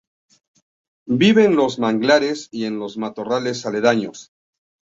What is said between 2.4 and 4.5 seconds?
y en los matorrales aledaños.